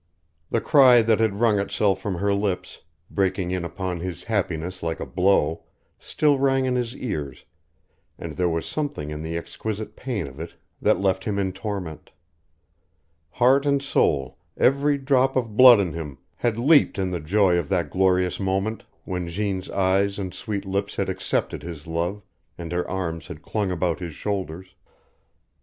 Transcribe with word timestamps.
The 0.49 0.61
cry 0.61 1.03
that 1.03 1.19
had 1.19 1.39
wrung 1.39 1.59
itself 1.59 2.01
from 2.01 2.15
her 2.15 2.33
lips, 2.33 2.81
breaking 3.11 3.51
in 3.51 3.63
upon 3.63 3.99
his 3.99 4.23
happiness 4.23 4.81
like 4.81 4.99
a 4.99 5.05
blow, 5.05 5.61
still 5.99 6.39
rang 6.39 6.65
in 6.65 6.75
his 6.75 6.97
ears, 6.97 7.45
and 8.17 8.35
there 8.35 8.49
was 8.49 8.65
something 8.65 9.11
in 9.11 9.21
the 9.21 9.37
exquisite 9.37 9.95
pain 9.95 10.25
of 10.25 10.39
it 10.39 10.55
that 10.81 10.99
left 10.99 11.25
him 11.25 11.37
in 11.37 11.53
torment. 11.53 12.09
Heart 13.29 13.67
and 13.67 13.79
soul, 13.79 14.39
every 14.57 14.97
drop 14.97 15.35
of 15.35 15.55
blood 15.55 15.79
in 15.79 15.93
him, 15.93 16.17
had 16.37 16.57
leaped 16.57 16.97
in 16.97 17.11
the 17.11 17.19
joy 17.19 17.57
of 17.59 17.69
that 17.69 17.91
glorious 17.91 18.39
moment, 18.39 18.81
when 19.05 19.29
Jeanne's 19.29 19.69
eyes 19.69 20.17
and 20.17 20.33
sweet 20.33 20.65
lips 20.65 20.95
had 20.95 21.09
accepted 21.09 21.61
his 21.61 21.85
love, 21.85 22.23
and 22.57 22.71
her 22.71 22.89
arms 22.89 23.27
had 23.27 23.43
clung 23.43 23.69
about 23.69 23.99
his 23.99 24.15
shoulders. 24.15 24.73